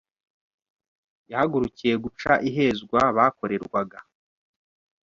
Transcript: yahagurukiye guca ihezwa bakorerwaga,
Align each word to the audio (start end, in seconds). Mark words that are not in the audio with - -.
yahagurukiye 1.31 1.93
guca 2.03 2.31
ihezwa 2.49 2.99
bakorerwaga, 3.17 3.99